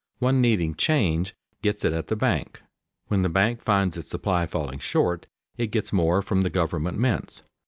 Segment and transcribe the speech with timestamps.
[0.17, 2.63] One needing "change" gets it at the bank;
[3.09, 5.27] when the bank finds its supply falling short
[5.57, 7.43] it gets more from the government mints.